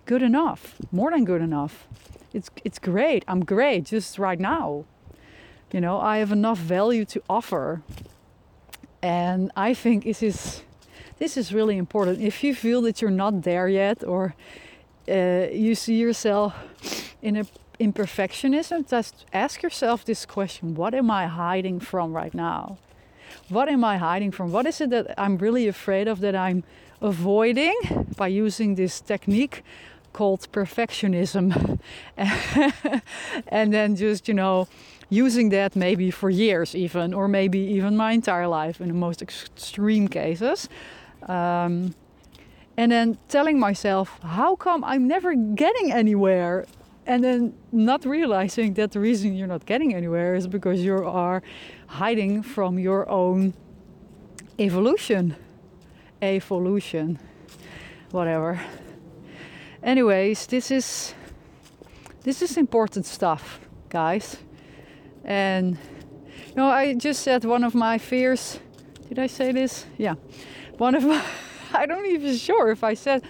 good 0.10 0.24
enough, 0.24 0.76
more 0.92 1.12
than 1.12 1.24
good 1.24 1.42
enough. 1.50 1.88
It's 2.34 2.50
it's 2.66 2.80
great. 2.80 3.24
I'm 3.28 3.46
great 3.46 3.82
just 3.86 4.18
right 4.18 4.40
now. 4.40 4.86
You 5.72 5.82
know, 5.86 5.96
I 6.14 6.18
have 6.18 6.32
enough 6.32 6.58
value 6.58 7.06
to 7.14 7.22
offer. 7.30 7.84
And 9.04 9.52
I 9.56 9.76
think 9.76 10.06
it 10.08 10.24
is 10.24 10.64
this 11.20 11.38
is 11.38 11.54
really 11.54 11.78
important. 11.78 12.22
If 12.22 12.44
you 12.44 12.56
feel 12.56 12.82
that 12.82 12.96
you're 13.02 13.20
not 13.26 13.44
there 13.44 13.68
yet 13.84 14.04
or 14.04 14.34
uh, 15.08 15.48
you 15.68 15.76
see 15.76 15.98
yourself 16.06 16.54
in 17.22 17.38
a 17.38 17.46
imperfectionism, 17.80 18.90
just 18.90 19.26
ask 19.32 19.62
yourself 19.62 20.04
this 20.06 20.26
question 20.26 20.76
What 20.76 20.94
am 20.94 21.12
I 21.12 21.28
hiding 21.28 21.80
from 21.80 22.16
right 22.22 22.34
now? 22.34 22.78
What 23.50 23.68
am 23.70 23.84
I 23.84 23.98
hiding 23.98 24.32
from? 24.32 24.52
What 24.52 24.66
is 24.66 24.82
it 24.82 24.90
that 24.90 25.06
I'm 25.24 25.38
really 25.38 25.68
afraid 25.68 26.08
of 26.08 26.20
that 26.20 26.36
I'm 26.36 26.64
avoiding 27.02 27.78
by 28.18 28.28
using 28.28 28.76
this 28.76 29.02
technique 29.02 29.64
called 30.20 30.52
perfectionism? 30.52 31.80
and 33.60 33.74
then 33.74 33.96
just, 33.96 34.28
you 34.28 34.34
know, 34.34 34.68
using 35.10 35.48
that 35.50 35.76
maybe 35.76 36.12
for 36.12 36.30
years, 36.30 36.76
even, 36.76 37.14
or 37.14 37.28
maybe 37.28 37.60
even 37.78 37.96
my 37.96 38.12
entire 38.12 38.48
life 38.48 38.82
in 38.82 38.88
the 38.90 39.00
most 39.08 39.22
extreme 39.22 40.08
cases. 40.10 40.68
Um, 41.28 41.96
and 42.76 42.92
then 42.92 43.18
telling 43.30 43.58
myself, 43.60 44.20
how 44.22 44.58
come 44.58 44.84
I'm 44.84 45.08
never 45.08 45.32
getting 45.36 45.88
anywhere? 45.92 46.66
And 47.06 47.24
then 47.24 47.54
not 47.72 48.06
realizing 48.06 48.74
that 48.74 48.92
the 48.92 49.00
reason 49.00 49.36
you're 49.36 49.54
not 49.56 49.66
getting 49.66 49.96
anywhere 49.96 50.36
is 50.36 50.48
because 50.48 50.80
you 50.82 50.96
are 51.26 51.42
hiding 51.88 52.44
from 52.44 52.78
your 52.78 53.10
own 53.10 53.54
evolution. 54.60 55.36
Evolution. 56.22 57.20
Whatever. 58.12 58.60
Anyways, 59.84 60.48
this 60.48 60.72
is 60.72 61.14
this 62.24 62.42
is 62.42 62.58
important 62.58 63.06
stuff, 63.06 63.60
guys. 63.90 64.38
And 65.24 65.78
you 66.48 66.56
know, 66.56 66.70
I 66.70 66.94
just 66.94 67.22
said 67.22 67.46
one 67.46 67.64
of 67.64 67.74
my 67.76 67.98
fears. 67.98 68.60
Did 69.08 69.20
I 69.20 69.28
say 69.28 69.52
this? 69.52 69.86
Yeah 69.98 70.16
one 70.80 70.96
of 70.96 71.04
my 71.04 71.22
I 71.74 71.86
don't 71.86 72.08
even 72.08 72.36
sure 72.36 72.72
if 72.72 72.84
I 72.84 72.96
said 72.96 73.24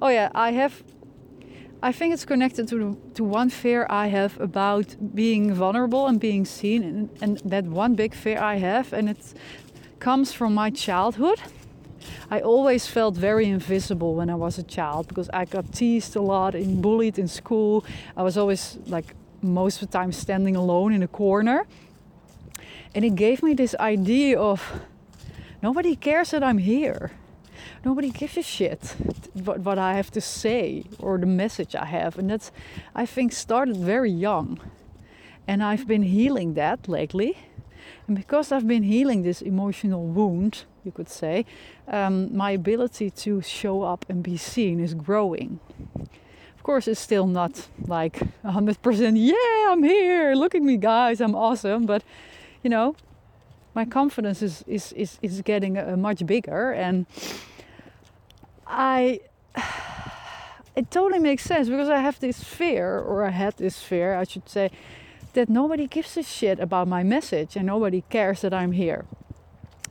oh 0.00 0.08
yeah 0.08 0.30
I 0.34 0.52
have 0.52 0.84
I 1.82 1.92
think 1.92 2.14
it's 2.14 2.24
connected 2.24 2.68
to 2.68 2.96
to 3.14 3.24
one 3.24 3.50
fear 3.50 3.86
I 3.90 4.06
have 4.08 4.40
about 4.40 4.96
being 5.14 5.52
vulnerable 5.52 6.06
and 6.06 6.20
being 6.20 6.44
seen 6.44 6.84
and, 6.84 7.10
and 7.20 7.38
that 7.50 7.64
one 7.64 7.94
big 7.94 8.14
fear 8.14 8.38
I 8.38 8.56
have 8.56 8.92
and 8.92 9.08
it 9.08 9.34
comes 9.98 10.32
from 10.32 10.54
my 10.54 10.70
childhood 10.70 11.40
I 12.30 12.40
always 12.40 12.86
felt 12.86 13.14
very 13.14 13.46
invisible 13.46 14.14
when 14.14 14.30
I 14.30 14.34
was 14.34 14.58
a 14.58 14.62
child 14.62 15.08
because 15.08 15.30
I 15.32 15.44
got 15.44 15.72
teased 15.72 16.16
a 16.16 16.22
lot 16.22 16.54
and 16.54 16.82
bullied 16.82 17.18
in 17.18 17.28
school. 17.28 17.84
I 18.16 18.22
was 18.22 18.36
always 18.36 18.78
like 18.86 19.14
most 19.42 19.82
of 19.82 19.88
the 19.88 19.98
time 19.98 20.12
standing 20.12 20.56
alone 20.56 20.92
in 20.92 21.02
a 21.02 21.08
corner. 21.08 21.66
And 22.94 23.04
it 23.04 23.14
gave 23.14 23.42
me 23.42 23.54
this 23.54 23.74
idea 23.78 24.38
of 24.38 24.80
Nobody 25.62 25.96
cares 25.96 26.30
that 26.30 26.44
I'm 26.44 26.58
here. 26.58 27.10
Nobody 27.84 28.10
gives 28.10 28.36
a 28.36 28.42
shit 28.42 28.94
what, 29.32 29.60
what 29.60 29.78
I 29.78 29.94
have 29.94 30.10
to 30.12 30.20
say 30.20 30.84
or 30.98 31.18
the 31.18 31.26
message 31.26 31.74
I 31.74 31.86
have. 31.86 32.18
And 32.18 32.30
that's, 32.30 32.52
I 32.94 33.06
think, 33.06 33.32
started 33.32 33.76
very 33.76 34.10
young. 34.10 34.60
And 35.48 35.62
I've 35.62 35.86
been 35.86 36.02
healing 36.02 36.54
that 36.54 36.88
lately. 36.88 37.38
And 38.06 38.16
because 38.16 38.52
I've 38.52 38.68
been 38.68 38.82
healing 38.82 39.22
this 39.22 39.40
emotional 39.40 40.06
wound, 40.06 40.64
you 40.86 40.92
could 40.92 41.08
say, 41.08 41.44
um, 41.88 42.34
my 42.34 42.52
ability 42.52 43.10
to 43.10 43.42
show 43.42 43.82
up 43.82 44.06
and 44.08 44.22
be 44.22 44.36
seen 44.36 44.80
is 44.80 44.94
growing. 44.94 45.60
Of 46.56 46.62
course, 46.62 46.88
it's 46.88 47.00
still 47.00 47.26
not 47.26 47.68
like 47.86 48.20
100%, 48.44 49.12
yeah, 49.16 49.72
I'm 49.72 49.82
here, 49.82 50.34
look 50.34 50.54
at 50.54 50.62
me, 50.62 50.76
guys, 50.76 51.20
I'm 51.20 51.34
awesome. 51.34 51.84
But, 51.84 52.02
you 52.62 52.70
know, 52.70 52.96
my 53.76 53.84
confidence 53.84 54.40
is 54.42 54.64
is 54.66 54.92
is, 54.92 55.18
is 55.20 55.42
getting 55.42 55.76
uh, 55.76 55.96
much 55.96 56.24
bigger 56.24 56.72
and 56.72 57.06
i 58.66 59.20
it 60.78 60.90
totally 60.90 61.20
makes 61.20 61.44
sense 61.44 61.68
because 61.68 61.90
i 61.90 62.00
have 62.00 62.18
this 62.20 62.42
fear 62.42 62.98
or 62.98 63.24
i 63.26 63.30
had 63.30 63.54
this 63.58 63.76
fear 63.82 64.16
i 64.16 64.24
should 64.24 64.48
say 64.48 64.70
that 65.34 65.48
nobody 65.50 65.86
gives 65.86 66.16
a 66.16 66.22
shit 66.22 66.58
about 66.58 66.88
my 66.88 67.02
message 67.02 67.54
and 67.56 67.66
nobody 67.66 68.02
cares 68.08 68.40
that 68.40 68.54
i'm 68.54 68.72
here 68.72 69.04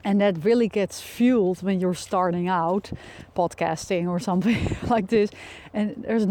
and 0.05 0.21
that 0.21 0.45
really 0.45 0.67
gets 0.67 1.01
fueled 1.01 1.63
when 1.63 1.79
you're 1.79 1.95
starting 1.95 2.47
out 2.47 2.91
podcasting 3.35 4.07
or 4.07 4.19
something 4.19 4.77
like 4.87 5.07
this. 5.07 5.31
And 5.73 6.05
there's 6.07 6.27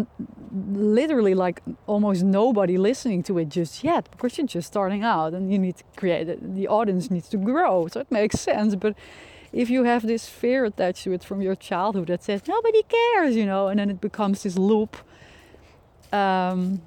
literally 0.73 1.35
like 1.35 1.61
almost 1.88 2.23
nobody 2.23 2.78
listening 2.78 3.25
to 3.25 3.37
it 3.38 3.49
just 3.49 3.83
yet 3.83 4.09
because 4.12 4.38
you're 4.38 4.47
just 4.47 4.69
starting 4.69 5.02
out 5.02 5.35
and 5.35 5.52
you 5.52 5.59
need 5.59 5.76
to 5.76 5.85
create 5.97 6.28
it 6.28 6.54
the 6.54 6.69
audience 6.69 7.11
needs 7.11 7.28
to 7.31 7.37
grow. 7.37 7.88
So 7.88 7.99
it 8.00 8.11
makes 8.12 8.38
sense. 8.38 8.76
But 8.76 8.95
if 9.52 9.69
you 9.69 9.83
have 9.83 10.07
this 10.07 10.28
fear 10.28 10.64
attached 10.64 11.02
to 11.04 11.12
it 11.12 11.25
from 11.25 11.43
your 11.43 11.57
childhood 11.57 12.07
that 12.07 12.23
says 12.23 12.43
nobody 12.49 12.83
cares 12.83 13.37
you 13.37 13.47
know 13.47 13.69
and 13.69 13.78
then 13.78 13.88
it 13.88 14.00
becomes 14.00 14.43
this 14.43 14.59
loop 14.59 14.97
um, 16.12 16.83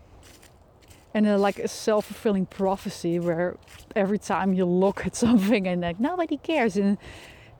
and 1.25 1.41
like 1.41 1.57
a 1.57 1.67
self-fulfilling 1.67 2.45
prophecy 2.45 3.19
where 3.19 3.57
every 3.95 4.19
time 4.19 4.53
you 4.53 4.65
look 4.65 5.05
at 5.05 5.15
something 5.25 5.67
and 5.67 5.81
like 5.81 5.99
nobody 5.99 6.37
cares 6.37 6.77
and 6.77 6.97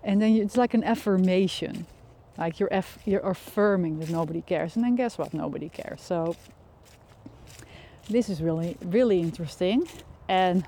and 0.03 0.21
then 0.21 0.35
it's 0.35 0.55
like 0.55 0.73
an 0.73 0.83
affirmation. 0.83 1.85
Like 2.37 2.59
you're 2.59 2.69
aff- 2.71 2.99
you're 3.05 3.27
affirming 3.27 3.99
that 3.99 4.09
nobody 4.09 4.41
cares 4.41 4.75
and 4.75 4.85
then 4.85 4.95
guess 4.95 5.17
what? 5.17 5.33
Nobody 5.33 5.69
cares. 5.69 6.01
So 6.01 6.35
this 8.09 8.29
is 8.29 8.41
really 8.41 8.77
really 8.85 9.19
interesting 9.19 9.85
and 10.29 10.65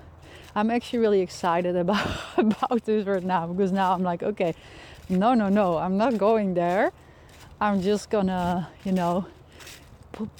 i'm 0.55 0.69
actually 0.69 0.99
really 0.99 1.21
excited 1.21 1.73
about 1.85 2.05
about 2.37 2.83
this 2.83 3.05
right 3.05 3.23
now 3.23 3.47
because 3.47 3.71
now 3.71 3.93
i'm 3.93 4.03
like 4.03 4.21
okay 4.23 4.53
no 5.07 5.33
no 5.33 5.47
no 5.47 5.77
i'm 5.77 5.95
not 5.95 6.17
going 6.17 6.53
there. 6.53 6.91
I'm 7.61 7.81
just 7.81 8.09
gonna 8.09 8.69
you 8.85 8.93
know 8.93 9.25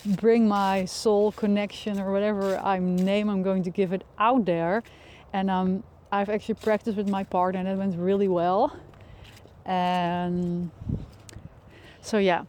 bring 0.06 0.48
my 0.48 0.86
soul 0.86 1.32
connection 1.32 2.00
or 2.00 2.12
whatever 2.12 2.58
I 2.58 2.80
name 2.80 3.30
I'm 3.30 3.44
going 3.44 3.64
to 3.64 3.70
give 3.70 3.94
it 3.94 4.04
out 4.18 4.46
there. 4.46 4.84
And 5.34 5.50
um, 5.50 5.84
I've 6.12 6.30
actually 6.30 6.56
practiced 6.56 6.98
with 6.98 7.10
my 7.10 7.24
partner 7.24 7.60
and 7.60 7.70
it 7.70 7.78
went 7.78 7.96
really 7.98 8.28
well. 8.28 8.76
And 9.66 10.72
so, 12.02 12.18
yeah, 12.18 12.44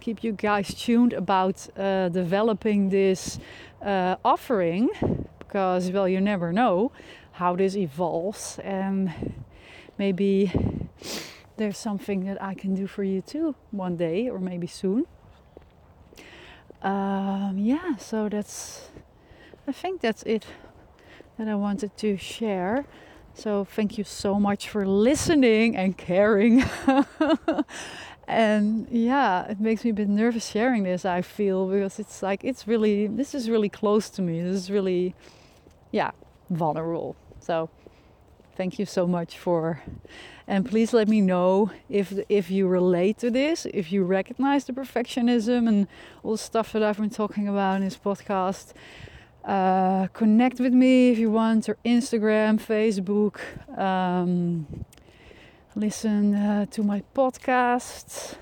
keep 0.00 0.24
you 0.24 0.32
guys 0.32 0.74
tuned 0.74 1.12
about 1.12 1.66
uh, 1.78 2.08
developing 2.08 2.88
this 2.88 3.38
uh, 3.82 4.16
offering 4.24 4.88
because, 5.38 5.90
well, 5.90 6.08
you 6.08 6.20
never 6.20 6.52
know 6.52 6.92
how 7.32 7.56
this 7.56 7.76
evolves. 7.76 8.58
And 8.60 9.34
maybe 9.98 10.52
there's 11.56 11.78
something 11.78 12.24
that 12.24 12.42
I 12.42 12.54
can 12.54 12.74
do 12.74 12.86
for 12.86 13.04
you 13.04 13.20
too 13.20 13.54
one 13.70 13.96
day 13.96 14.28
or 14.28 14.38
maybe 14.38 14.66
soon 14.66 15.06
um, 16.84 17.58
yeah, 17.58 17.96
so 17.96 18.28
that's, 18.28 18.90
I 19.66 19.72
think 19.72 20.02
that's 20.02 20.22
it 20.24 20.46
that 21.38 21.48
I 21.48 21.54
wanted 21.54 21.96
to 21.96 22.16
share. 22.16 22.84
So 23.32 23.64
thank 23.64 23.98
you 23.98 24.04
so 24.04 24.38
much 24.38 24.68
for 24.68 24.86
listening 24.86 25.76
and 25.76 25.96
caring. 25.96 26.62
and 28.28 28.86
yeah, 28.90 29.46
it 29.46 29.60
makes 29.60 29.82
me 29.82 29.90
a 29.90 29.94
bit 29.94 30.08
nervous 30.08 30.46
sharing 30.46 30.84
this, 30.84 31.04
I 31.04 31.22
feel, 31.22 31.66
because 31.68 31.98
it's 31.98 32.22
like, 32.22 32.44
it's 32.44 32.68
really, 32.68 33.06
this 33.06 33.34
is 33.34 33.50
really 33.50 33.70
close 33.70 34.10
to 34.10 34.22
me. 34.22 34.42
This 34.42 34.54
is 34.54 34.70
really, 34.70 35.14
yeah, 35.90 36.12
vulnerable. 36.50 37.16
So 37.40 37.70
thank 38.56 38.78
you 38.78 38.86
so 38.86 39.06
much 39.06 39.38
for 39.38 39.82
and 40.46 40.68
please 40.68 40.92
let 40.92 41.08
me 41.08 41.20
know 41.20 41.70
if 41.88 42.12
if 42.28 42.50
you 42.50 42.66
relate 42.66 43.18
to 43.18 43.30
this 43.30 43.66
if 43.66 43.90
you 43.90 44.04
recognize 44.04 44.64
the 44.64 44.72
perfectionism 44.72 45.68
and 45.68 45.86
all 46.22 46.32
the 46.32 46.38
stuff 46.38 46.72
that 46.72 46.82
i've 46.82 46.98
been 46.98 47.10
talking 47.10 47.48
about 47.48 47.76
in 47.76 47.82
this 47.82 47.96
podcast. 47.96 48.72
Uh, 49.44 50.06
connect 50.14 50.58
with 50.58 50.72
me 50.72 51.10
if 51.10 51.18
you 51.18 51.30
want 51.30 51.68
or 51.68 51.76
instagram 51.84 52.58
facebook 52.58 53.36
um, 53.78 54.66
listen 55.76 56.34
uh, 56.34 56.64
to 56.66 56.82
my 56.82 57.02
podcast 57.14 58.36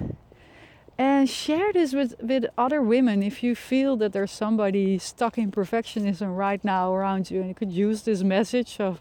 and 0.98 1.28
share 1.28 1.72
this 1.72 1.92
with, 1.92 2.14
with 2.20 2.44
other 2.56 2.80
women 2.80 3.22
if 3.22 3.42
you 3.42 3.56
feel 3.56 3.96
that 3.96 4.12
there's 4.12 4.30
somebody 4.30 4.98
stuck 4.98 5.38
in 5.38 5.50
perfectionism 5.50 6.36
right 6.36 6.62
now 6.64 6.94
around 6.94 7.30
you 7.30 7.40
and 7.40 7.48
you 7.48 7.54
could 7.54 7.72
use 7.72 8.02
this 8.02 8.22
message 8.22 8.78
of 8.78 9.00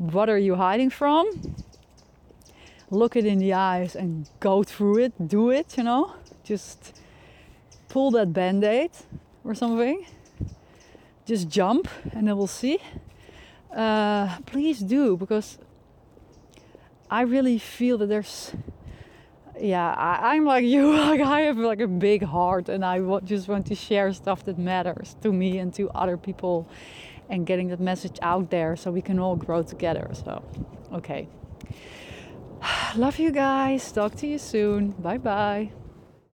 what 0.00 0.30
are 0.30 0.38
you 0.38 0.54
hiding 0.54 0.88
from? 0.88 1.28
Look 2.90 3.16
it 3.16 3.26
in 3.26 3.38
the 3.38 3.52
eyes 3.52 3.94
and 3.94 4.28
go 4.40 4.62
through 4.62 4.98
it, 5.04 5.28
do 5.28 5.50
it, 5.50 5.76
you 5.76 5.82
know? 5.82 6.14
Just 6.42 6.98
pull 7.90 8.10
that 8.12 8.32
band 8.32 8.64
aid 8.64 8.92
or 9.44 9.54
something. 9.54 10.06
Just 11.26 11.50
jump 11.50 11.86
and 12.12 12.26
then 12.26 12.36
we'll 12.38 12.46
see. 12.46 12.78
Uh, 13.76 14.38
please 14.46 14.78
do 14.80 15.18
because 15.18 15.58
I 17.10 17.20
really 17.20 17.58
feel 17.58 17.98
that 17.98 18.06
there's 18.06 18.52
yeah 19.60 19.92
I, 19.92 20.36
am 20.36 20.46
like 20.46 20.64
you 20.64 20.96
like 20.96 21.20
i 21.20 21.42
have 21.42 21.58
like 21.58 21.80
a 21.80 21.86
big 21.86 22.22
heart 22.22 22.70
and 22.70 22.82
i 22.82 22.98
just 23.24 23.46
want 23.46 23.66
to 23.66 23.74
share 23.74 24.10
stuff 24.14 24.42
that 24.46 24.56
matters 24.56 25.16
to 25.20 25.30
me 25.30 25.58
and 25.58 25.74
to 25.74 25.90
other 25.90 26.16
people 26.16 26.66
and 27.30 27.46
getting 27.46 27.68
that 27.68 27.80
message 27.80 28.18
out 28.20 28.50
there 28.50 28.76
so 28.76 28.90
we 28.90 29.00
can 29.00 29.18
all 29.18 29.36
grow 29.36 29.62
together. 29.62 30.10
So, 30.12 30.42
okay. 30.92 31.28
Love 32.96 33.18
you 33.18 33.30
guys. 33.30 33.90
Talk 33.90 34.16
to 34.16 34.26
you 34.26 34.38
soon. 34.38 34.90
Bye 34.90 35.18
bye. 35.18 35.70